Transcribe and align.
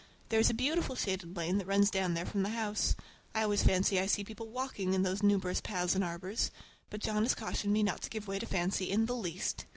There 0.29 0.39
is 0.39 0.49
a 0.49 0.55
beautiful 0.55 0.95
shaded 0.95 1.37
lane 1.37 1.59
that 1.59 1.67
runs 1.67 1.91
down 1.91 2.15
there 2.15 2.25
from 2.25 2.41
the 2.41 2.49
house. 2.49 2.95
I 3.35 3.43
always 3.43 3.61
fancy 3.61 3.99
I 3.99 4.07
see 4.07 4.23
people 4.23 4.47
walking 4.47 4.95
in 4.95 5.03
these 5.03 5.21
numerous 5.21 5.61
paths 5.61 5.93
and 5.93 6.03
arbors, 6.03 6.49
but 6.89 7.01
John 7.01 7.21
has 7.21 7.35
cautioned 7.35 7.71
me 7.71 7.83
not 7.83 8.01
to 8.01 8.09
give 8.09 8.27
way 8.27 8.39
to 8.39 8.47
fancy 8.47 8.89
in 8.89 9.05
the 9.05 9.15
least. 9.15 9.65